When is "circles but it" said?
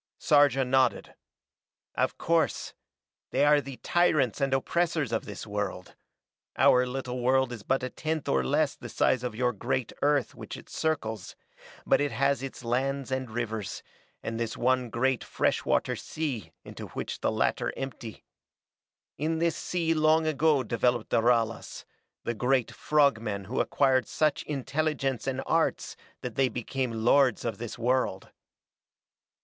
10.69-12.11